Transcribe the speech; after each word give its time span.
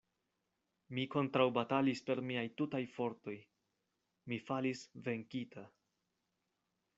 Mi 0.97 1.01
kontraŭbatalis 1.15 2.01
per 2.07 2.21
miaj 2.29 2.45
tutaj 2.61 2.81
fortoj: 2.95 3.35
mi 4.33 4.41
falis 4.49 4.83
venkita. 5.09 5.67